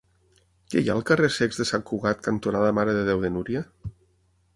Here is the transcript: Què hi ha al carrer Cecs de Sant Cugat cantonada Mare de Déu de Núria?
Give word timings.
Què 0.69 0.81
hi 0.85 0.87
ha 0.89 0.93
al 0.99 1.03
carrer 1.09 1.29
Cecs 1.35 1.59
de 1.61 1.67
Sant 1.71 1.83
Cugat 1.89 2.23
cantonada 2.29 2.71
Mare 2.79 2.97
de 3.01 3.05
Déu 3.11 3.21
de 3.27 3.31
Núria? 3.37 3.63